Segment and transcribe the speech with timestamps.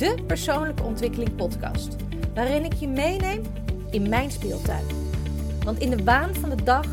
[0.00, 1.96] de persoonlijke ontwikkeling podcast,
[2.34, 3.42] waarin ik je meeneem
[3.90, 4.84] in mijn speeltuin.
[5.64, 6.86] Want in de waan van de dag,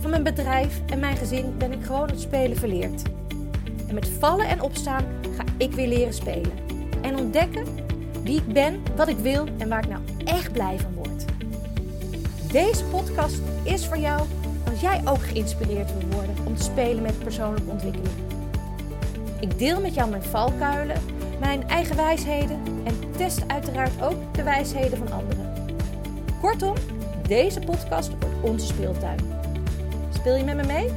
[0.00, 3.02] van mijn bedrijf en mijn gezin ben ik gewoon het spelen verleerd.
[3.88, 5.04] En met vallen en opstaan
[5.36, 6.52] ga ik weer leren spelen.
[7.02, 7.64] En ontdekken
[8.22, 11.24] wie ik ben, wat ik wil en waar ik nou echt blij van word.
[12.52, 14.26] Deze podcast is voor jou
[14.70, 18.14] als jij ook geïnspireerd wil worden om te spelen met persoonlijke ontwikkeling.
[19.40, 21.02] Ik deel met jou mijn valkuilen,
[21.40, 25.54] mijn eigen wijsheden en test uiteraard ook de wijsheden van anderen.
[26.40, 26.74] Kortom,
[27.26, 29.18] deze podcast wordt onze speeltuin.
[30.10, 30.88] Speel je met me mee?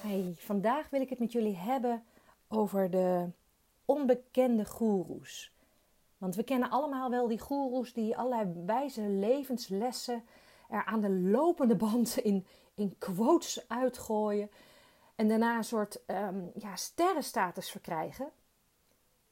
[0.00, 2.02] Hey, vandaag wil ik het met jullie hebben
[2.48, 3.30] over de
[3.84, 5.54] onbekende goeroes.
[6.26, 10.24] Want we kennen allemaal wel die goeroes die allerlei wijze levenslessen
[10.68, 14.50] er aan de lopende band in, in quotes uitgooien.
[15.14, 18.30] En daarna een soort um, ja, sterrenstatus verkrijgen.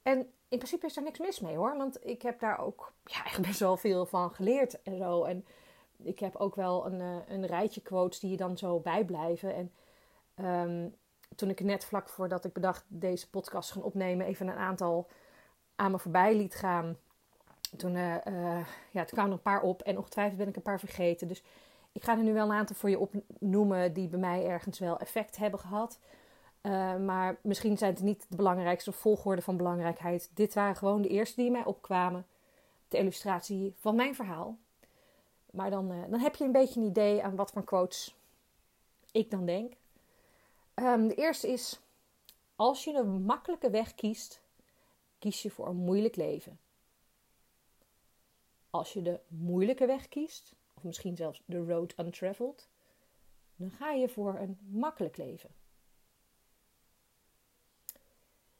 [0.02, 1.76] En in principe is er niks mis mee hoor.
[1.76, 5.24] Want ik heb daar ook ja, eigenlijk best wel veel van geleerd en zo.
[5.24, 5.46] En
[5.96, 9.54] ik heb ook wel een, uh, een rijtje quotes die je dan zo bijblijven.
[9.54, 9.72] En
[10.46, 10.94] um,
[11.36, 15.08] toen ik net vlak voordat ik bedacht deze podcast gaan opnemen, even een aantal
[15.76, 16.96] aan me voorbij liet gaan.
[17.76, 18.16] Toen, uh,
[18.90, 21.28] ja, toen kwamen er een paar op en ongetwijfeld ben ik een paar vergeten.
[21.28, 21.42] Dus
[21.92, 24.98] ik ga er nu wel een aantal voor je opnoemen die bij mij ergens wel
[24.98, 25.98] effect hebben gehad.
[26.62, 30.30] Uh, maar misschien zijn het niet de belangrijkste volgorde van belangrijkheid.
[30.34, 32.26] Dit waren gewoon de eerste die mij opkwamen.
[32.88, 34.56] De illustratie van mijn verhaal.
[35.50, 38.14] Maar dan, dan heb je een beetje een idee aan wat voor quotes
[39.12, 39.72] ik dan denk.
[40.74, 41.80] Um, de eerste is:
[42.56, 44.40] als je een makkelijke weg kiest,
[45.24, 46.60] kies je voor een moeilijk leven.
[48.70, 52.68] Als je de moeilijke weg kiest, of misschien zelfs de road untraveled,
[53.56, 55.50] dan ga je voor een makkelijk leven.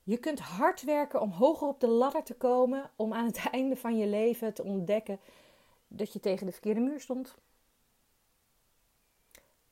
[0.02, 3.76] Je kunt hard werken om hoger op de ladder te komen, om aan het einde
[3.76, 5.20] van je leven te ontdekken
[5.88, 7.34] dat je tegen de verkeerde muur stond.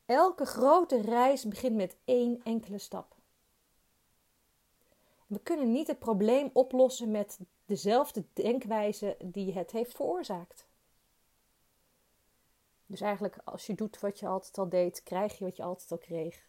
[0.07, 3.21] Elke grote reis begint met één enkele stap.
[5.33, 10.67] We kunnen niet het probleem oplossen met dezelfde denkwijze die het heeft veroorzaakt.
[12.87, 15.91] Dus eigenlijk, als je doet wat je altijd al deed, krijg je wat je altijd
[15.91, 16.47] al kreeg.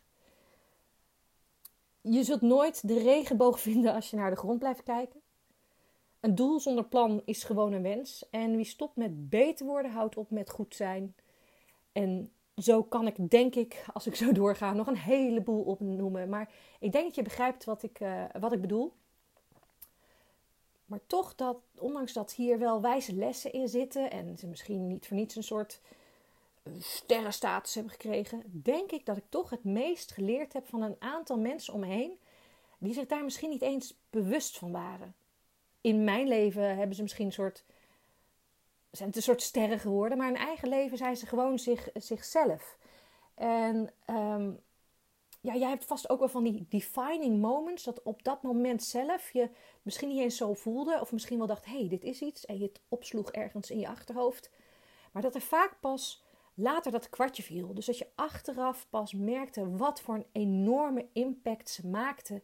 [2.01, 5.21] Je zult nooit de regenboog vinden als je naar de grond blijft kijken.
[6.19, 8.29] Een doel zonder plan is gewoon een wens.
[8.29, 11.15] En wie stopt met beter worden, houdt op met goed zijn.
[11.91, 16.29] En zo kan ik, denk ik, als ik zo doorga, nog een heleboel opnoemen.
[16.29, 16.49] Maar
[16.79, 18.93] ik denk dat je begrijpt wat ik, uh, wat ik bedoel.
[20.85, 25.07] Maar toch, dat, ondanks dat hier wel wijze lessen in zitten en ze misschien niet
[25.07, 25.81] voor niets een soort
[26.79, 31.37] sterrenstatus hebben gekregen, denk ik dat ik toch het meest geleerd heb van een aantal
[31.37, 32.17] mensen om me heen
[32.77, 35.15] die zich daar misschien niet eens bewust van waren.
[35.81, 37.63] In mijn leven hebben ze misschien een soort
[38.97, 42.77] zijn het een soort sterren geworden, maar in eigen leven zijn ze gewoon zich, zichzelf.
[43.35, 44.59] En um,
[45.41, 49.31] ja, jij hebt vast ook wel van die defining moments, dat op dat moment zelf
[49.31, 49.49] je
[49.81, 52.57] misschien niet eens zo voelde, of misschien wel dacht, hé, hey, dit is iets, en
[52.57, 54.49] je het opsloeg ergens in je achterhoofd.
[55.11, 56.23] Maar dat er vaak pas
[56.53, 57.73] later dat kwartje viel.
[57.73, 62.43] Dus dat je achteraf pas merkte wat voor een enorme impact ze maakten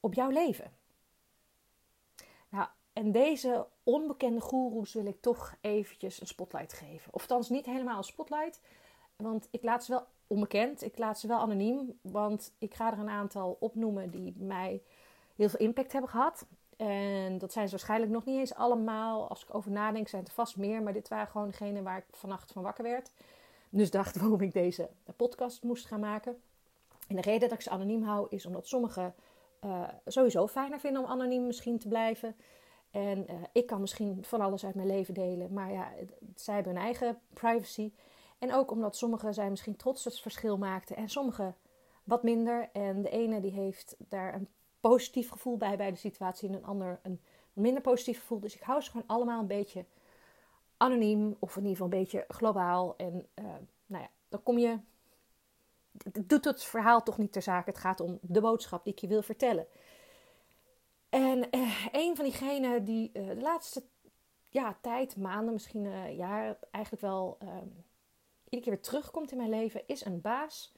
[0.00, 0.72] op jouw leven.
[2.48, 7.14] Nou, en deze onbekende goeroes wil ik toch eventjes een spotlight geven.
[7.14, 8.60] Of niet helemaal een spotlight.
[9.16, 10.82] Want ik laat ze wel onbekend.
[10.82, 11.98] Ik laat ze wel anoniem.
[12.00, 14.82] Want ik ga er een aantal opnoemen die mij
[15.36, 16.46] heel veel impact hebben gehad.
[16.76, 19.28] En dat zijn ze waarschijnlijk nog niet eens allemaal.
[19.28, 20.82] Als ik over nadenk zijn er vast meer.
[20.82, 23.10] Maar dit waren gewoon degene waar ik vannacht van wakker werd.
[23.70, 26.40] Dus dacht waarom ik deze podcast moest gaan maken.
[27.06, 29.14] En de reden dat ik ze anoniem hou is omdat sommigen
[29.64, 32.36] uh, sowieso fijner vinden om anoniem misschien te blijven.
[32.90, 35.92] En uh, ik kan misschien van alles uit mijn leven delen, maar ja,
[36.34, 37.92] zij hebben hun eigen privacy.
[38.38, 41.56] En ook omdat sommigen zijn misschien trots het verschil maakten en sommigen
[42.04, 42.68] wat minder.
[42.72, 44.48] En de ene die heeft daar een
[44.80, 47.20] positief gevoel bij bij de situatie en een ander een
[47.52, 48.40] minder positief gevoel.
[48.40, 49.84] Dus ik hou ze gewoon allemaal een beetje
[50.76, 52.96] anoniem of in ieder geval een beetje globaal.
[52.96, 53.44] En uh,
[53.86, 54.78] nou ja, dan kom je.
[56.26, 57.70] Doet het verhaal toch niet ter zake.
[57.70, 59.66] Het gaat om de boodschap die ik je wil vertellen.
[61.08, 63.82] En uh, een van diegenen die uh, de laatste
[64.48, 67.84] ja, tijd, maanden, misschien uh, jaar, eigenlijk wel um,
[68.44, 70.72] iedere keer weer terugkomt in mijn leven, is een baas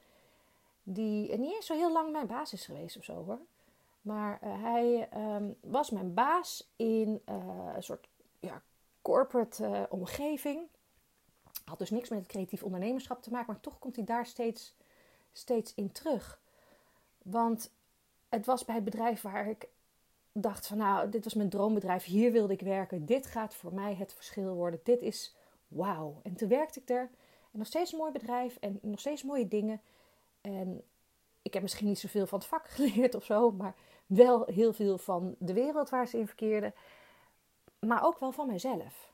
[0.82, 3.38] die niet eens zo heel lang mijn baas is geweest of zo hoor.
[4.00, 7.23] Maar hij um, was mijn baas in
[7.75, 8.62] een soort ja,
[9.03, 10.61] corporate omgeving.
[11.65, 14.76] Had dus niks met het creatief ondernemerschap te maken, maar toch komt hij daar steeds,
[15.33, 16.41] steeds in terug.
[17.23, 17.71] Want
[18.29, 19.69] het was bij het bedrijf waar ik
[20.32, 23.06] dacht van nou, dit was mijn droombedrijf, hier wilde ik werken.
[23.06, 24.81] Dit gaat voor mij het verschil worden.
[24.82, 25.37] Dit is
[25.69, 26.21] wauw.
[26.23, 27.11] En toen werkte ik er.
[27.53, 29.81] En nog steeds een mooi bedrijf en nog steeds mooie dingen.
[30.41, 30.82] En
[31.43, 33.75] ik heb misschien niet zoveel van het vak geleerd of zo, maar
[34.06, 36.75] wel heel veel van de wereld waar ze in verkeerden.
[37.79, 39.12] Maar ook wel van mezelf.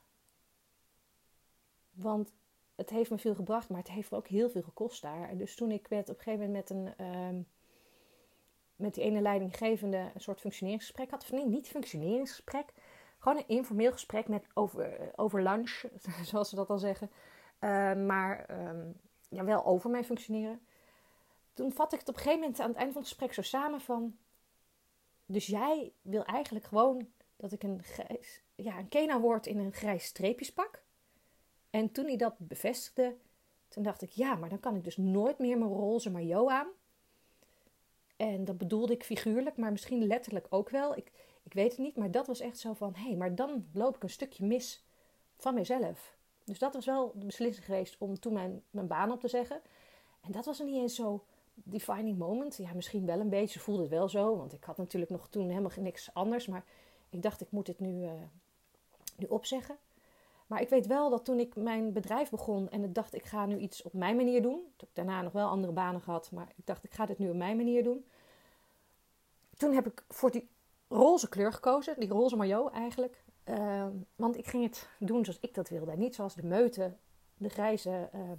[1.91, 2.33] Want
[2.75, 5.37] het heeft me veel gebracht, maar het heeft me ook heel veel gekost daar.
[5.37, 6.95] Dus toen ik werd op een gegeven moment met een.
[6.97, 7.41] Ehm,
[8.77, 11.23] met die ene leidinggevende een soort functioneringsgesprek had.
[11.23, 12.73] Of nee, niet functioneringsgesprek.
[13.19, 15.85] Gewoon een informeel gesprek met over, over lunch,
[16.29, 17.11] zoals ze dat al zeggen.
[17.61, 20.61] Uh, maar um, ja, wel over mijn functioneren.
[21.55, 23.43] Toen vat ik het op een gegeven moment aan het einde van het gesprek zo
[23.43, 24.17] samen van...
[25.27, 27.83] Dus jij wil eigenlijk gewoon dat ik een,
[28.55, 30.83] ja, een kena word in een grijs streepjespak?
[31.71, 33.17] En toen hij dat bevestigde,
[33.69, 34.11] toen dacht ik...
[34.11, 36.69] Ja, maar dan kan ik dus nooit meer mijn roze maillot aan.
[38.17, 40.97] En dat bedoelde ik figuurlijk, maar misschien letterlijk ook wel.
[40.97, 43.67] Ik, ik weet het niet, maar dat was echt zo van: hé, hey, maar dan
[43.73, 44.85] loop ik een stukje mis
[45.37, 46.17] van mezelf.
[46.45, 49.61] Dus dat was wel de beslissing geweest om toen mijn, mijn baan op te zeggen.
[50.21, 51.25] En dat was niet eens zo
[51.55, 52.57] defining moment.
[52.57, 54.37] Ja, misschien wel een beetje, voelde het wel zo.
[54.37, 56.47] Want ik had natuurlijk nog toen helemaal niks anders.
[56.47, 56.65] Maar
[57.11, 58.13] ik dacht, ik moet dit nu, uh,
[59.17, 59.77] nu opzeggen.
[60.47, 63.47] Maar ik weet wel dat toen ik mijn bedrijf begon en ik dacht, ik ga
[63.47, 64.59] nu iets op mijn manier doen.
[64.75, 67.31] Ik heb daarna nog wel andere banen gehad, maar ik dacht, ik ga dit nu
[67.31, 68.07] op mijn manier doen.
[69.57, 70.49] Toen heb ik voor die
[70.89, 73.25] roze kleur gekozen, die roze maillot eigenlijk.
[73.45, 75.97] Uh, want ik ging het doen zoals ik dat wilde.
[75.97, 76.99] Niet zoals de meuten,
[77.37, 78.31] de grijze, uh,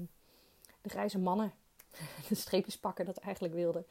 [0.82, 1.54] de grijze mannen,
[2.30, 3.86] de streepjes pakken dat eigenlijk wilden.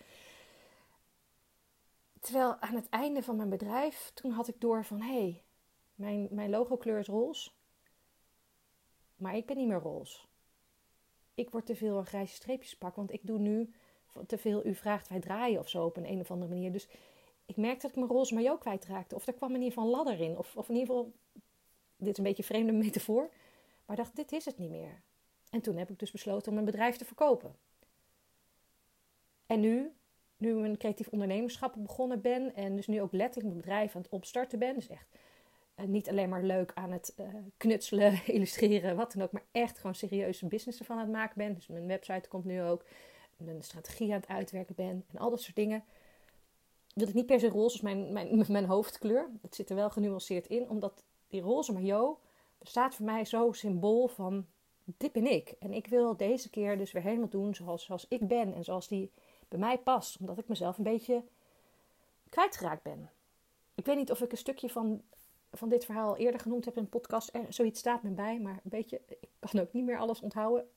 [2.21, 5.01] Terwijl aan het einde van mijn bedrijf, toen had ik door van...
[5.01, 5.43] hé, hey,
[5.95, 7.51] mijn, mijn logo kleur is roze.
[9.17, 10.19] Maar ik ben niet meer roze.
[11.35, 13.71] Ik word te veel een grijze streepjes pak, want ik doe nu
[14.27, 16.73] te veel u vraagt wij draaien of zo op een, een of andere manier.
[16.73, 16.89] Dus
[17.47, 19.15] ik merkte dat ik mijn roze maillot kwijtraakte.
[19.15, 20.39] Of er kwam in ieder geval een ladder in.
[20.39, 21.13] Of, of in ieder geval,
[21.97, 23.31] dit is een beetje een vreemde metafoor.
[23.87, 25.03] Maar dacht, dit is het niet meer.
[25.51, 27.57] En toen heb ik dus besloten om mijn bedrijf te verkopen.
[29.47, 29.93] En nu,
[30.37, 34.11] nu een creatief ondernemerschap begonnen ben en dus nu ook letterlijk mijn bedrijf aan het
[34.11, 35.19] opstarten ben, dus echt
[35.85, 37.27] niet alleen maar leuk aan het uh,
[37.57, 41.55] knutselen, illustreren, wat dan ook, maar echt gewoon serieuze business ervan aan het maken ben.
[41.55, 42.85] Dus mijn website komt nu ook,
[43.37, 45.85] mijn strategie aan het uitwerken ben en al dat soort dingen.
[46.95, 49.31] Wil ik niet per se roze als mijn, mijn, mijn hoofdkleur.
[49.43, 52.19] Het zit er wel genuanceerd in, omdat die roze maillot
[52.59, 54.47] bestaat voor mij zo symbool van
[54.85, 55.55] dit ben ik.
[55.59, 58.89] En ik wil deze keer dus weer helemaal doen zoals, zoals ik ben en zoals
[58.89, 59.11] die
[59.49, 61.23] bij mij past, omdat ik mezelf een beetje
[62.29, 63.11] kwijtgeraakt ben.
[63.75, 65.03] Ik weet niet of ik een stukje van
[65.57, 67.35] van dit verhaal eerder genoemd heb in een podcast.
[67.35, 70.69] Er, zoiets staat me bij, maar een beetje, ik kan ook niet meer alles onthouden.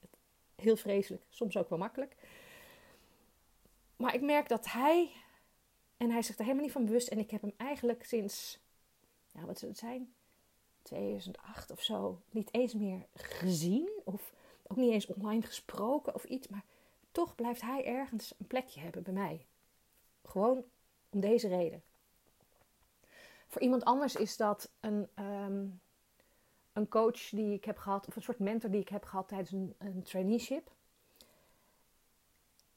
[0.56, 2.16] Heel vreselijk, soms ook wel makkelijk.
[3.96, 5.12] Maar ik merk dat hij,
[5.98, 8.60] en hij zich er helemaal niet van bewust, en ik heb hem eigenlijk sinds,
[9.32, 10.14] ja, wat zou het zijn?
[10.82, 13.90] 2008 of zo, niet eens meer gezien.
[14.04, 14.34] Of
[14.68, 16.48] ook niet eens online gesproken of iets.
[16.48, 16.64] Maar
[17.12, 19.46] toch blijft hij ergens een plekje hebben bij mij.
[20.24, 20.64] Gewoon
[21.10, 21.84] om deze reden.
[23.50, 25.68] Voor iemand anders is dat een, ehm,
[26.74, 29.52] een coach die ik heb gehad, of een soort mentor die ik heb gehad tijdens
[29.52, 30.72] een, een traineeship.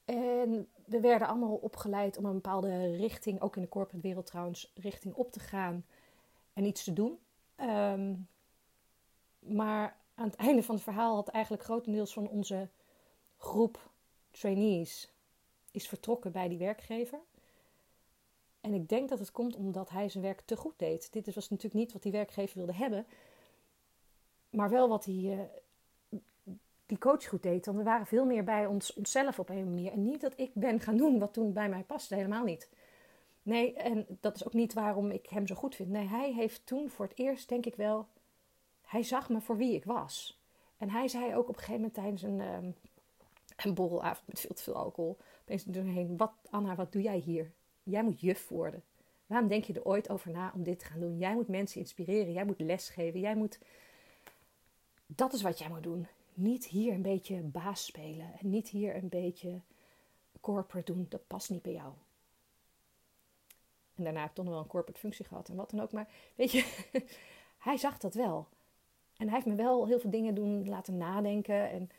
[0.05, 4.73] En we werden allemaal opgeleid om een bepaalde richting, ook in de corporate wereld trouwens,
[4.75, 5.87] richting op te gaan
[6.53, 7.19] en iets te doen.
[7.57, 8.15] Ehm,
[9.39, 12.69] maar aan het einde van het verhaal had eigenlijk grotendeels van onze
[13.37, 13.91] groep
[14.31, 15.13] trainees
[15.71, 17.21] is vertrokken bij die werkgever.
[18.63, 21.13] En ik denk dat het komt omdat hij zijn werk te goed deed.
[21.13, 23.07] Dit was natuurlijk niet wat die werkgever wilde hebben,
[24.51, 25.41] maar wel wat hij, uh,
[26.87, 27.67] die coach goed deed.
[27.67, 29.93] Want we waren veel meer bij ons, onszelf op een manier.
[29.93, 32.69] En niet dat ik ben gaan doen wat toen bij mij paste, helemaal niet.
[33.43, 35.89] Nee, en dat is ook niet waarom ik hem zo goed vind.
[35.89, 38.07] Nee, hij heeft toen voor het eerst, denk ik wel,
[38.83, 40.41] hij zag me voor wie ik was.
[40.77, 42.75] En hij zei ook op een gegeven moment tijdens een, um,
[43.57, 47.53] een borrelavond met veel te veel alcohol, opeens doorheen, wat Anna, wat doe jij hier?
[47.83, 48.83] Jij moet juf worden.
[49.27, 51.19] Waarom denk je er ooit over na om dit te gaan doen?
[51.19, 52.33] Jij moet mensen inspireren.
[52.33, 53.21] Jij moet lesgeven.
[53.21, 53.59] Jij moet.
[55.07, 56.07] Dat is wat jij moet doen.
[56.35, 58.33] Niet hier een beetje baas spelen.
[58.41, 59.61] En niet hier een beetje
[60.41, 61.07] corporate doen.
[61.09, 61.93] Dat past niet bij jou.
[63.95, 65.93] En daarna heb ik toch nog wel een corporate functie gehad en wat dan ook.
[65.93, 66.89] Maar weet je,
[67.59, 68.47] hij zag dat wel.
[69.17, 71.71] En hij heeft me wel heel veel dingen doen laten nadenken.
[71.71, 71.91] En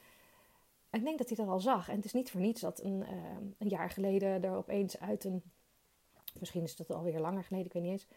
[0.91, 1.89] ik denk dat hij dat al zag.
[1.89, 3.07] En het is niet voor niets dat een, uh,
[3.57, 5.43] een jaar geleden er opeens uit een
[6.39, 8.07] Misschien is dat alweer langer geleden, ik weet niet eens.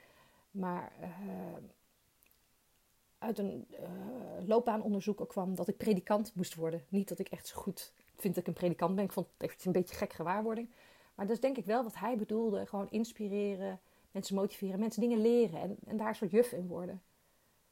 [0.51, 1.09] Maar uh,
[3.19, 6.85] uit een uh, loopbaanonderzoek kwam dat ik predikant moest worden.
[6.89, 9.05] Niet dat ik echt zo goed vind dat ik een predikant ben.
[9.05, 10.71] Ik vond het echt een beetje gek gewaarwording.
[11.15, 12.67] Maar dat is denk ik wel wat hij bedoelde.
[12.67, 13.81] Gewoon inspireren,
[14.11, 15.61] mensen motiveren, mensen dingen leren.
[15.61, 17.03] En, en daar een soort juf in worden.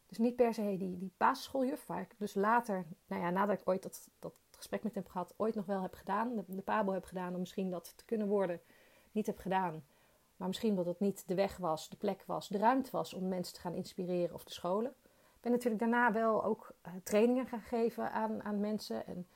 [0.06, 3.68] Dus niet per se die, die basisschooljuf, waar ik dus later, nou ja, nadat ik
[3.68, 6.36] ooit dat, dat gesprek met hem gehad, ooit nog wel heb gedaan.
[6.36, 8.60] De, de pabo heb gedaan om misschien dat te kunnen worden.
[9.12, 9.84] Niet heb gedaan.
[10.36, 13.28] Maar misschien dat het niet de weg was, de plek was, de ruimte was om
[13.28, 14.90] mensen te gaan inspireren of te scholen.
[15.34, 19.06] Ik ben natuurlijk daarna wel ook uh, trainingen gaan geven aan, aan mensen.
[19.06, 19.26] En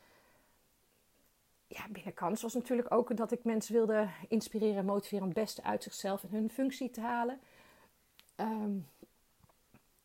[1.66, 5.62] ja, binnenkant was natuurlijk ook dat ik mensen wilde inspireren en motiveren om het beste
[5.62, 7.40] uit zichzelf en hun functie te halen.
[8.36, 8.76] Ehm,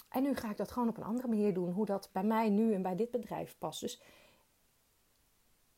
[0.10, 2.50] en nu ga ik dat gewoon op een andere manier doen, hoe dat bij mij
[2.50, 3.82] nu en bij dit bedrijf past.
[3.82, 4.02] Dus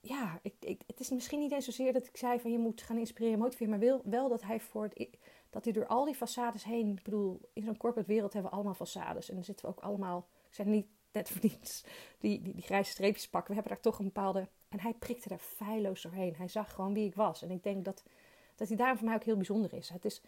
[0.07, 2.81] ja, ik, ik, het is misschien niet eens zozeer dat ik zei van je moet
[2.81, 4.91] gaan inspireren en motiveren, maar wil wel dat hij voor
[5.49, 8.57] dat hij door al die façades heen, ik bedoel, in zo'n corporate wereld hebben we
[8.57, 11.83] allemaal façades en dan zitten we ook allemaal, ik zeg niet net voor niets,
[12.19, 13.49] die, die, die grijze streepjes pakken.
[13.49, 16.35] We hebben daar toch een bepaalde, en hij prikte er feilloos doorheen.
[16.35, 18.03] Hij zag gewoon wie ik was en ik denk dat,
[18.55, 19.89] dat hij daarom voor mij ook heel bijzonder is.
[19.89, 20.21] Het is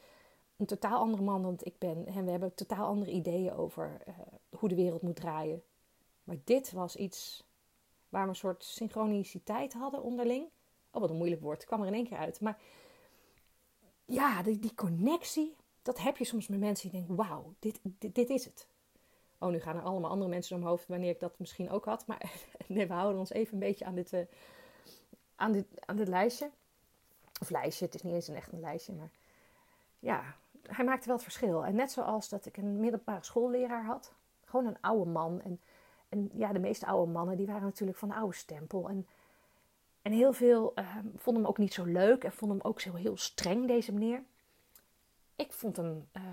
[0.57, 4.15] een totaal andere man dan ik ben en we hebben totaal andere ideeën over uh,
[4.49, 5.63] hoe de wereld moet draaien.
[6.23, 7.46] Maar dit was iets
[8.17, 10.49] waar we een soort synchroniciteit hadden onderling.
[10.91, 11.65] Oh, wat een moeilijk woord.
[11.65, 12.41] Kwam er in één keer uit.
[12.41, 12.59] Maar
[14.05, 18.29] ja, die, die connectie, dat heb je soms met mensen die denken: wauw, dit, dit,
[18.29, 18.67] is het.
[19.37, 22.07] Oh, nu gaan er allemaal andere mensen om hoofd wanneer ik dat misschien ook had.
[22.07, 22.31] Maar
[22.67, 24.21] nee, we houden ons even een beetje aan dit, uh,
[25.35, 26.51] aan dit, aan dit lijstje.
[27.41, 28.93] Of lijstje, het is niet eens een echt een lijstje.
[28.93, 29.11] Maar
[29.99, 31.65] ja, hij maakte wel het verschil.
[31.65, 34.13] En net zoals dat ik een middelbare schoolleraar had.
[34.45, 35.41] Gewoon een oude man.
[35.41, 35.59] En
[36.09, 38.89] en ja, de meeste oude mannen die waren natuurlijk van de oude stempel.
[38.89, 39.07] En,
[40.01, 42.93] en heel veel uh, vonden hem ook niet zo leuk en vonden hem ook zo
[42.93, 44.23] heel streng, deze meneer.
[45.35, 46.23] Ik vond hem uh,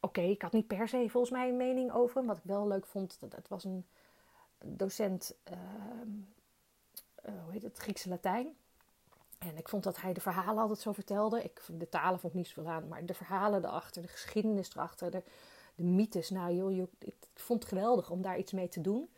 [0.00, 0.20] oké.
[0.20, 2.26] Ik had niet per se volgens mij een mening over hem.
[2.26, 3.86] Wat ik wel leuk vond, dat het was een
[4.64, 5.58] docent, uh,
[7.42, 8.56] hoe heet het, Griekse Latijn.
[9.38, 11.42] En ik vond dat hij de verhalen altijd zo vertelde.
[11.42, 15.10] Ik, de talen vond ik niet zoveel aan, maar de verhalen erachter, de geschiedenis erachter,
[15.10, 15.22] de,
[15.74, 16.30] de mythes.
[16.30, 19.08] Nou joh, ik vond het geweldig om daar iets mee te doen.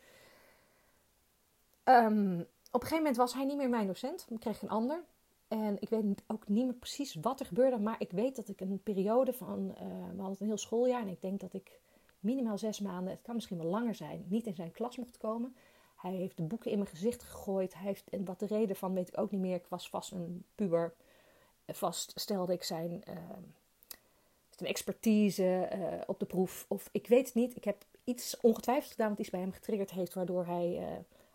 [1.85, 4.27] Um, op een gegeven moment was hij niet meer mijn docent.
[4.29, 5.03] Ik kreeg een ander.
[5.47, 7.79] En ik weet ook niet meer precies wat er gebeurde.
[7.79, 9.59] Maar ik weet dat ik een periode van...
[9.59, 9.77] Uh,
[10.15, 11.01] we hadden een heel schooljaar.
[11.01, 11.79] En ik denk dat ik
[12.19, 13.13] minimaal zes maanden...
[13.13, 14.25] Het kan misschien wel langer zijn.
[14.27, 15.55] Niet in zijn klas mocht komen.
[15.95, 17.77] Hij heeft de boeken in mijn gezicht gegooid.
[17.77, 19.55] Heeft, en wat de reden van weet ik ook niet meer.
[19.55, 20.93] Ik was vast een puber.
[21.67, 23.03] Vast stelde ik zijn...
[24.57, 26.65] Een expertise uh, op de proef.
[26.67, 27.55] Of ik weet het niet.
[27.55, 30.13] Ik heb iets ongetwijfeld gedaan wat iets bij hem getriggerd heeft.
[30.13, 30.87] Waardoor hij uh,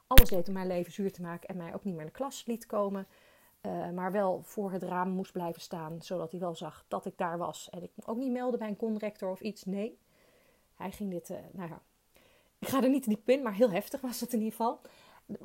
[0.07, 2.13] alles deed om mijn leven zuur te maken en mij ook niet meer in de
[2.13, 3.07] klas liet komen.
[3.63, 7.19] Uh, maar wel voor het raam moest blijven staan, zodat hij wel zag dat ik
[7.19, 7.71] daar was.
[7.71, 9.65] En ik ook niet melden bij een conrector of iets.
[9.65, 9.99] Nee,
[10.75, 11.83] hij ging dit, uh, nou ja,
[12.59, 14.81] ik ga er niet diep in, maar heel heftig was het in ieder geval.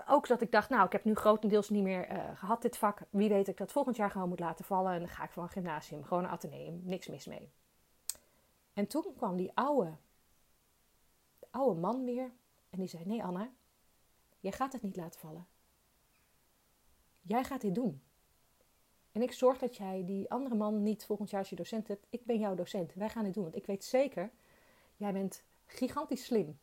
[0.08, 3.02] Ook dat ik dacht, nou, ik heb nu grotendeels niet meer uh, gehad dit vak.
[3.10, 4.94] Wie weet ik dat volgend jaar gewoon moet laten vallen.
[4.94, 7.52] En dan ga ik van gymnasium, gewoon een ateneum, niks mis mee.
[8.74, 9.96] En toen kwam die oude,
[11.52, 12.32] oude man weer
[12.70, 13.50] en die zei, nee Anna,
[14.42, 15.48] Jij gaat het niet laten vallen.
[17.22, 18.02] Jij gaat dit doen.
[19.12, 22.06] En ik zorg dat jij die andere man niet volgend jaar als je docent hebt.
[22.10, 22.94] Ik ben jouw docent.
[22.94, 23.44] Wij gaan dit doen.
[23.44, 24.32] Want ik weet zeker,
[24.96, 26.60] jij bent gigantisch slim.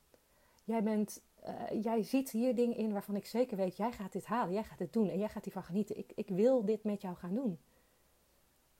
[0.64, 4.26] Jij, bent, uh, jij ziet hier dingen in waarvan ik zeker weet, jij gaat dit
[4.26, 4.54] halen.
[4.54, 5.08] Jij gaat dit doen.
[5.08, 5.98] En jij gaat hiervan genieten.
[5.98, 7.58] Ik, ik wil dit met jou gaan doen.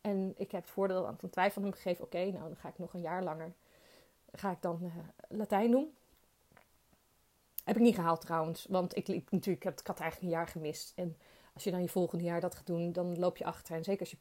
[0.01, 2.05] En ik heb het voordeel aan het twijfel hem gegeven.
[2.05, 3.55] Oké, nou dan ga ik nog een jaar langer.
[4.33, 4.95] Ga ik dan uh,
[5.29, 5.93] Latijn doen.
[7.69, 8.67] Heb ik niet gehaald trouwens.
[8.69, 10.93] Want ik liep natuurlijk, ik had eigenlijk een jaar gemist.
[10.97, 11.17] En
[11.55, 13.77] als je dan je volgende jaar dat gaat doen, dan loop je achter.
[13.77, 14.17] En zeker als je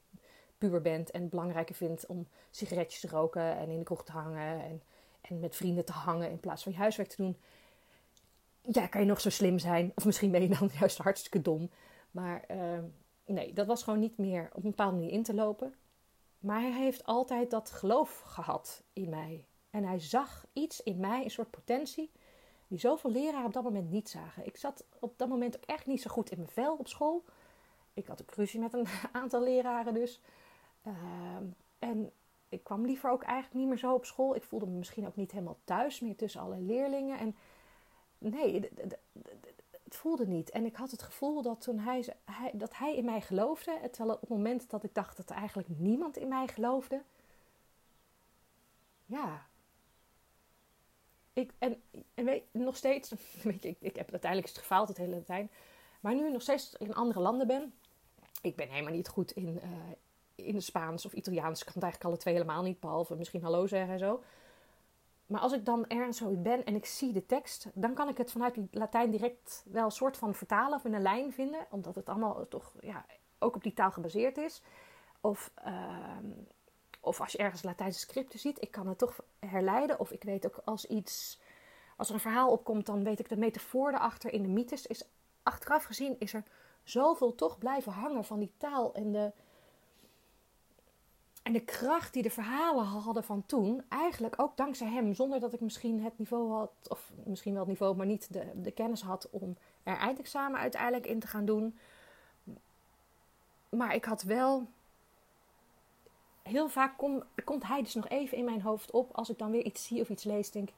[0.57, 4.11] puber bent en het belangrijker vindt om sigaretjes te roken en in de kroeg te
[4.11, 4.81] hangen en,
[5.21, 7.37] en met vrienden te hangen in plaats van je huiswerk te doen.
[8.61, 9.91] Ja, kan je nog zo slim zijn.
[9.95, 11.69] Of misschien ben je dan juist hartstikke dom.
[12.11, 12.79] Maar uh,
[13.25, 15.73] nee, dat was gewoon niet meer op een bepaalde manier in te lopen.
[16.39, 19.45] Maar hij heeft altijd dat geloof gehad in mij.
[19.69, 22.11] En hij zag iets in mij, een soort potentie
[22.67, 24.45] die zoveel leraren op dat moment niet zagen.
[24.45, 27.23] Ik zat op dat moment ook echt niet zo goed in mijn vel op school.
[27.93, 30.19] Ik had een ruzie met een aantal leraren dus.
[30.83, 31.43] Ehm,
[31.79, 32.11] en
[32.49, 34.35] ik kwam liever ook eigenlijk niet meer zo op school.
[34.35, 37.19] Ik voelde me misschien ook niet helemaal thuis meer tussen alle leerlingen.
[37.19, 37.35] En
[38.17, 38.69] nee,
[39.83, 40.49] het voelde niet.
[40.49, 44.15] En ik had het gevoel dat toen hij, hij, dat hij in mij geloofde, terwijl
[44.15, 47.01] op het moment dat ik dacht dat er eigenlijk niemand in mij geloofde,
[49.05, 49.45] ja,
[51.37, 51.81] ik, en,
[52.13, 53.09] en weet, nog steeds,
[53.43, 55.51] je, ik, ik heb uiteindelijk is gefaald het hele tijd.
[55.99, 57.73] Maar nu nog steeds in andere landen ben.
[58.41, 59.71] Ik ben helemaal niet goed in, uh,
[60.35, 61.59] in Spaans of Italiaans.
[61.59, 64.23] Ik kan het eigenlijk alle twee helemaal niet, behalve misschien hallo zeggen en zo.
[65.25, 68.17] maar als ik dan ergens zo ben en ik zie de tekst, dan kan ik
[68.17, 71.95] het vanuit Latijn direct wel een soort van vertalen of in een lijn vinden, omdat
[71.95, 73.05] het allemaal toch ja,
[73.39, 74.61] ook op die taal gebaseerd is.
[75.21, 76.31] Of, ehm,
[76.99, 79.99] of als je ergens Latijnse scripten ziet, ik kan het toch herleiden.
[79.99, 81.39] Of ik weet ook als iets,
[81.97, 84.87] als er een verhaal opkomt, dan weet ik de metafoor erachter in de mythes.
[84.87, 85.03] Is,
[85.43, 86.43] achteraf gezien is er
[86.83, 89.31] zoveel toch blijven hangen van die taal en de,
[91.43, 95.53] en de kracht die de verhalen hadden van toen, eigenlijk ook dankzij hem, zonder dat
[95.53, 99.01] ik misschien het niveau had, of misschien wel het niveau, maar niet de, de kennis
[99.01, 101.77] had om er eindexamen uiteindelijk in te gaan doen.
[103.69, 104.67] Maar ik had wel.
[106.47, 106.97] Heel vaak
[107.43, 110.01] komt hij dus nog even in mijn hoofd op als ik dan weer iets zie
[110.01, 110.51] of iets lees.
[110.51, 110.69] Denk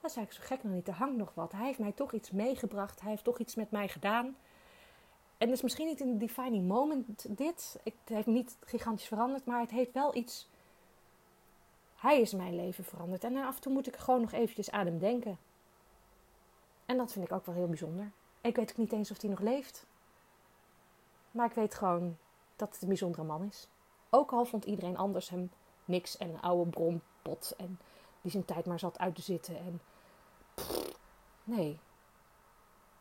[0.00, 1.52] dat is eigenlijk zo gek nog niet, er hangt nog wat.
[1.52, 4.26] Hij heeft mij toch iets meegebracht, hij heeft toch iets met mij gedaan.
[5.38, 7.78] En het is misschien niet een defining moment dit.
[7.82, 10.48] het heeft niet gigantisch veranderd, maar het heeft wel iets.
[11.96, 13.24] Hij is mijn leven veranderd.
[13.24, 15.38] En af en toe moet ik gewoon nog eventjes aan hem denken.
[16.86, 18.10] En dat vind ik ook wel heel bijzonder.
[18.40, 19.86] Ik weet ook niet eens of hij nog leeft.
[21.30, 22.16] Maar ik weet gewoon
[22.56, 23.68] dat het een bijzondere man is.
[24.14, 25.50] Ook al vond iedereen anders hem
[25.84, 27.54] niks en een oude bronpot.
[27.56, 27.78] En
[28.20, 29.56] die zijn tijd maar zat uit te zitten.
[29.56, 29.80] En
[31.44, 31.78] nee,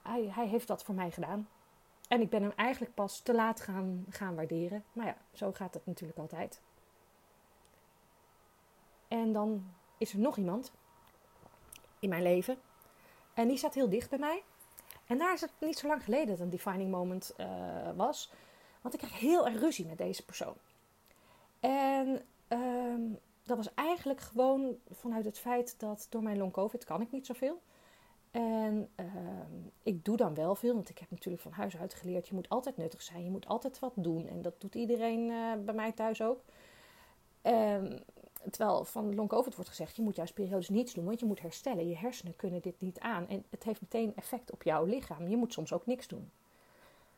[0.01, 1.47] hij, hij heeft dat voor mij gedaan.
[2.07, 4.83] En ik ben hem eigenlijk pas te laat gaan, gaan waarderen.
[4.93, 6.61] Maar ja, zo gaat het natuurlijk altijd.
[9.07, 10.71] En dan is er nog iemand
[11.99, 12.57] in mijn leven.
[13.33, 14.43] En die staat heel dicht bij mij.
[15.05, 17.47] En daar is het niet zo lang geleden dat een defining moment uh,
[17.95, 18.31] was.
[18.81, 20.55] Want ik kreeg heel erg ruzie met deze persoon.
[21.61, 27.01] En uh, dat was eigenlijk gewoon vanuit het feit dat door mijn long covid kan
[27.01, 27.61] ik niet zoveel.
[28.31, 29.05] En uh,
[29.83, 32.49] ik doe dan wel veel, want ik heb natuurlijk van huis uit geleerd: je moet
[32.49, 34.27] altijd nuttig zijn, je moet altijd wat doen.
[34.27, 36.41] En dat doet iedereen uh, bij mij thuis ook.
[37.43, 37.99] Um,
[38.49, 41.41] terwijl van long COVID wordt gezegd: je moet juist periodes niets doen, want je moet
[41.41, 41.87] herstellen.
[41.87, 45.27] Je hersenen kunnen dit niet aan en het heeft meteen effect op jouw lichaam.
[45.27, 46.31] Je moet soms ook niks doen.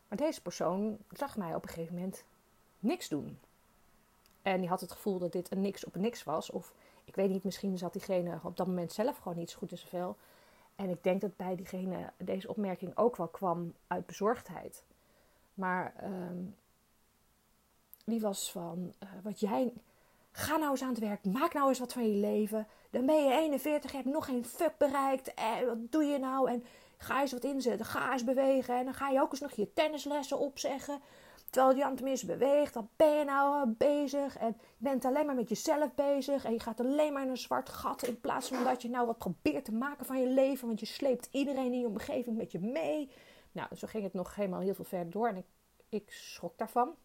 [0.08, 2.24] Maar deze persoon zag mij op een gegeven moment
[2.80, 3.40] niks doen.
[4.44, 6.50] En die had het gevoel dat dit een niks op niks was.
[6.50, 6.74] Of
[7.06, 9.78] ik weet niet, misschien zat diegene op dat moment zelf gewoon niet zo goed in
[9.78, 10.18] zijn vel.
[10.76, 14.84] En ik denk dat bij diegene deze opmerking ook wel kwam uit bezorgdheid.
[15.54, 16.56] Maar um,
[18.06, 19.74] die was van, uh, wat jij,
[20.32, 22.68] ga nou eens aan het werk, maak nou eens wat van je leven.
[22.90, 25.34] Dan ben je 41, je hebt nog geen fuck bereikt.
[25.34, 26.50] En wat doe je nou?
[26.50, 26.64] En
[26.98, 28.78] ga eens wat inzetten, ga eens bewegen.
[28.78, 31.02] En dan ga je ook eens nog je tennislessen opzeggen.
[31.54, 34.38] Terwijl Jan tenminste beweegt, dan ben je nou bezig.
[34.38, 36.46] En je bent alleen maar met jezelf bezig.
[36.46, 38.08] En je gaat alleen maar in een zwart gat.
[38.08, 40.68] In plaats van dat je nou wat probeert te maken van je leven.
[40.68, 43.12] Want je sleept iedereen in je omgeving met je mee.
[43.52, 45.28] Nou, zo ging het nog helemaal heel veel verder door.
[45.28, 45.46] En ik,
[45.90, 46.96] ik schrok daarvan.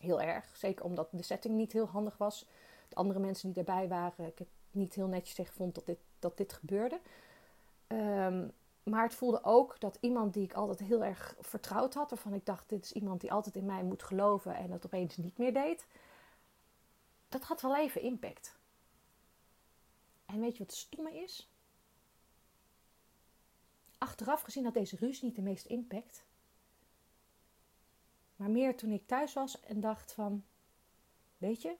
[0.00, 0.56] Heel erg.
[0.56, 2.48] Zeker omdat de setting niet heel handig was.
[2.88, 5.98] De andere mensen die erbij waren, ik het niet heel netjes tegen vond dat dit,
[6.18, 7.00] dat dit gebeurde.
[7.88, 12.34] Um, maar het voelde ook dat iemand die ik altijd heel erg vertrouwd had, waarvan
[12.34, 15.38] ik dacht: dit is iemand die altijd in mij moet geloven en dat opeens niet
[15.38, 15.86] meer deed,
[17.28, 18.60] dat had wel even impact.
[20.26, 21.50] En weet je wat stomme is?
[23.98, 26.24] Achteraf gezien had deze ruzie niet de meeste impact.
[28.36, 30.44] Maar meer toen ik thuis was en dacht van,
[31.38, 31.76] weet je,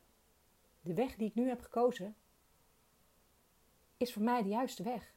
[0.81, 2.17] de weg die ik nu heb gekozen,
[3.97, 5.13] is voor mij de juiste weg.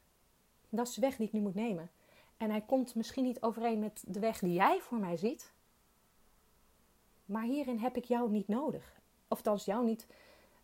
[0.68, 1.90] Dat is de weg die ik nu moet nemen.
[2.36, 5.52] En hij komt misschien niet overeen met de weg die jij voor mij ziet.
[7.24, 9.00] Maar hierin heb ik jou niet nodig.
[9.28, 10.06] Of althans, jou niet,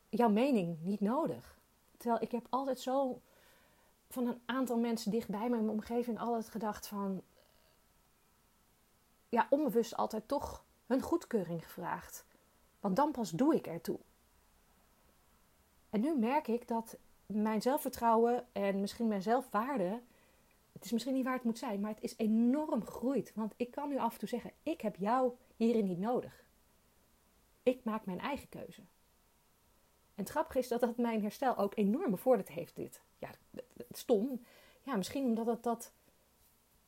[0.09, 1.59] jouw mening niet nodig.
[1.97, 3.21] Terwijl ik heb altijd zo
[4.09, 7.23] van een aantal mensen dichtbij mijn omgeving altijd gedacht van...
[9.29, 12.25] Ja, onbewust altijd toch hun goedkeuring gevraagd.
[12.81, 13.99] Want dan pas doe ik ertoe.
[15.91, 16.97] En nu merk ik dat
[17.35, 20.01] mijn zelfvertrouwen en misschien mijn zelfwaarde.
[20.73, 23.33] Het is misschien niet waar het moet zijn, maar het is enorm gegroeid.
[23.35, 26.45] Want ik kan nu af en toe zeggen: ik heb jou hierin niet nodig.
[27.63, 28.81] Ik maak mijn eigen keuze.
[30.15, 32.77] En het grappige is dat dat mijn herstel ook enorm bevorderd heeft.
[32.77, 33.03] Dit.
[33.19, 33.31] Ja,
[33.91, 34.45] stom.
[34.83, 35.93] Ja, misschien omdat het dat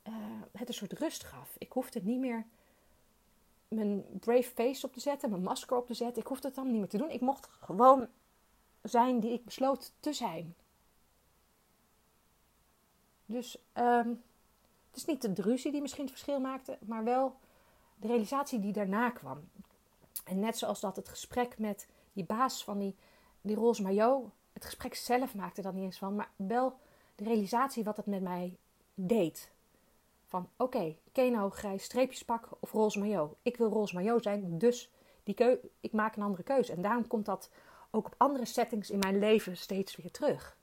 [0.08, 0.14] uh,
[0.52, 1.54] het een soort rust gaf.
[1.58, 2.46] Ik hoefde niet meer
[3.68, 6.22] mijn brave face op te zetten, mijn masker op te zetten.
[6.22, 7.10] Ik hoefde het dan niet meer te doen.
[7.10, 8.08] Ik mocht gewoon
[8.88, 10.54] zijn die ik besloot te zijn.
[13.26, 14.22] Dus um,
[14.86, 17.36] het is niet de druzie die misschien het verschil maakte, maar wel
[17.96, 19.48] de realisatie die daarna kwam.
[20.24, 22.96] En net zoals dat het gesprek met die baas van die,
[23.40, 23.82] die roze
[24.52, 26.78] het gesprek zelf maakte dat niet eens van, maar wel
[27.14, 28.56] de realisatie wat het met mij
[28.94, 29.52] deed.
[30.26, 33.28] Van oké, okay, ken je nou grijs streepjespak of roze?
[33.42, 34.90] Ik wil roze zijn, dus
[35.22, 36.72] die keu ik maak een andere keuze.
[36.72, 37.50] En daarom komt dat
[37.94, 40.56] ook op andere settings in mijn leven steeds weer terug.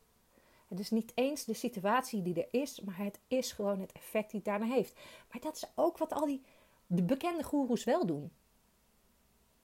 [0.67, 4.32] Het is niet eens de situatie die er is, maar het is gewoon het effect
[4.32, 5.00] die het daarna heeft.
[5.32, 6.41] Maar dat is ook wat al die
[6.88, 8.32] de bekende goeroes wel doen.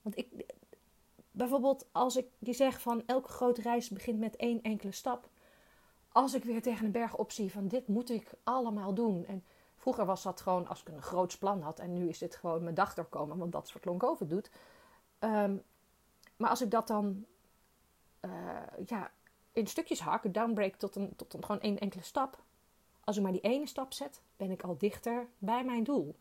[0.02, 0.28] Want ik,
[1.30, 5.28] bijvoorbeeld als ik je zeg van elke grote reis begint met één enkele stap.
[6.08, 9.26] Als ik weer tegen een berg opzie van dit moet ik allemaal doen.
[9.26, 9.44] En
[9.76, 11.78] vroeger was dat gewoon als ik een groot plan had.
[11.78, 14.50] En nu is dit gewoon mijn dag doorkomen, want dat is wat Long Over doet.
[15.18, 15.56] Ehm,
[16.36, 17.26] maar als ik dat dan
[18.86, 19.10] ja,
[19.52, 22.42] in stukjes hak, downbreak tot een, tot een gewoon één enkele stap.
[23.04, 26.16] Als ik maar die ene stap zet, ben ik al dichter bij mijn doel.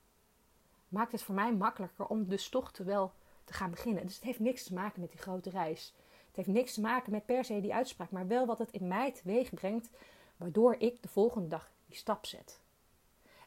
[0.89, 3.11] Maakt het voor mij makkelijker om dus toch wel
[3.43, 4.05] te gaan beginnen.
[4.05, 5.93] Dus het heeft niks te maken met die grote reis.
[6.27, 8.87] Het heeft niks te maken met per se die uitspraak, maar wel wat het in
[8.87, 9.89] mij teweeg brengt,
[10.37, 12.59] waardoor ik de volgende dag die stap zet.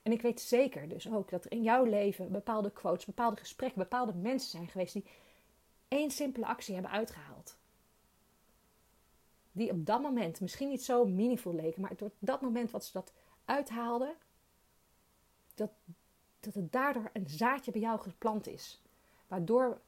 [0.02, 3.78] En ik weet zeker dus ook dat er in jouw leven bepaalde quotes, bepaalde gesprekken,
[3.78, 5.06] bepaalde mensen zijn geweest die
[5.88, 7.58] één simpele actie hebben uitgehaald.
[9.52, 12.92] Die op dat moment misschien niet zo meaningful leken, maar door dat moment wat ze
[12.92, 13.12] dat
[13.44, 14.14] uithaalden,
[15.54, 15.70] dat,
[16.40, 18.82] dat het daardoor een zaadje bij jou geplant is.
[19.26, 19.80] Waardoor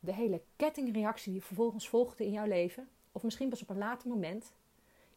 [0.00, 4.08] de hele kettingreactie die vervolgens volgde in jouw leven, of misschien pas op een later
[4.08, 4.52] moment,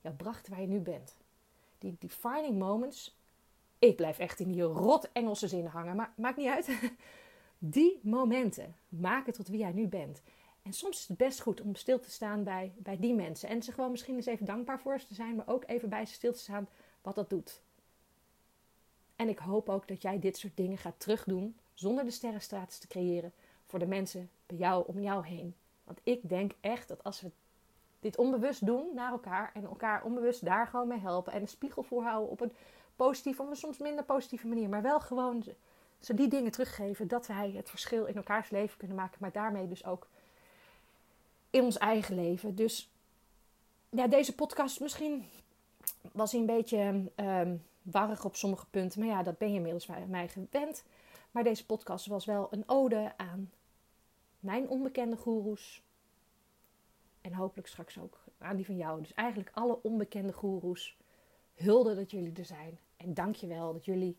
[0.02, 1.18] jou bracht waar je nu bent.
[1.78, 3.18] Die defining moments,
[3.80, 6.70] ik blijf echt in die rot Engelse zinnen hangen, maar maakt niet uit.
[7.62, 10.22] Die momenten maken tot wie jij nu bent.
[10.70, 13.50] En soms is het best goed om stil te staan bij, bij die mensen.
[13.50, 16.06] En ze gewoon misschien eens even dankbaar voor ze te zijn, maar ook even bij
[16.06, 16.68] ze stil te staan
[17.02, 17.62] wat dat doet.
[19.16, 22.88] En ik hoop ook dat jij dit soort dingen gaat terugdoen zonder de sterrenstraat te
[22.88, 23.34] creëren
[23.66, 25.56] voor de mensen bij jou om jou heen.
[25.84, 27.32] Want ik denk echt dat als we
[28.00, 31.84] dit onbewust doen naar elkaar en elkaar onbewust daar gewoon mee helpen en een spiegel
[31.84, 32.54] voorhouden op een
[32.96, 35.44] positieve of soms minder positieve manier, maar wel gewoon
[36.00, 39.68] ze die dingen teruggeven dat wij het verschil in elkaars leven kunnen maken, maar daarmee
[39.68, 40.08] dus ook
[41.50, 42.56] in ons eigen leven.
[42.56, 42.90] Dus
[43.90, 45.26] ja, deze podcast misschien
[46.12, 49.86] was hij een beetje um, warrig op sommige punten, maar ja, dat ben je inmiddels
[49.86, 50.84] bij mij gewend.
[51.32, 53.52] Maar deze podcast was wel een ode aan
[54.40, 55.82] mijn onbekende goeroes.
[57.22, 59.02] En hopelijk straks ook aan die van jou.
[59.02, 60.98] Dus eigenlijk alle onbekende goeroes.
[61.56, 62.80] Hulde dat jullie er zijn.
[62.98, 64.18] En dank je wel dat jullie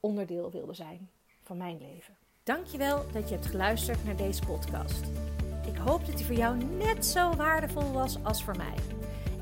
[0.00, 1.10] onderdeel wilden zijn
[1.42, 2.16] van mijn leven.
[2.42, 5.31] Dankjewel dat je hebt geluisterd naar deze podcast.
[5.72, 8.74] Ik hoop dat die voor jou net zo waardevol was als voor mij.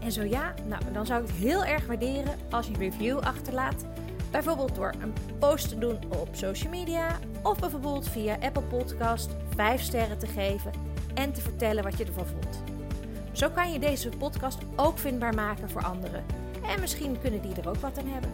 [0.01, 3.19] En zo ja, nou, dan zou ik het heel erg waarderen als je een review
[3.19, 3.85] achterlaat.
[4.31, 9.83] Bijvoorbeeld door een post te doen op social media of bijvoorbeeld via Apple Podcast 5
[9.83, 10.73] sterren te geven
[11.15, 12.63] en te vertellen wat je ervan vond.
[13.33, 16.25] Zo kan je deze podcast ook vindbaar maken voor anderen.
[16.67, 18.31] En misschien kunnen die er ook wat aan hebben.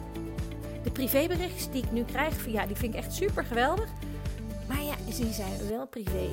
[0.83, 3.89] De privéberichtjes die ik nu krijg, via, die vind ik echt super geweldig.
[4.67, 6.29] Maar ja, die zijn wel privé.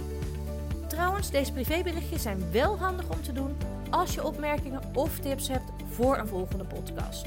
[0.94, 3.57] Trouwens, deze privéberichtjes zijn wel handig om te doen
[3.90, 7.26] als je opmerkingen of tips hebt voor een volgende podcast.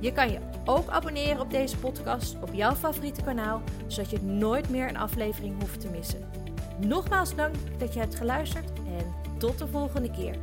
[0.00, 4.68] Je kan je ook abonneren op deze podcast op jouw favoriete kanaal, zodat je nooit
[4.68, 6.30] meer een aflevering hoeft te missen.
[6.80, 10.36] Nogmaals dank dat je hebt geluisterd en tot de volgende keer.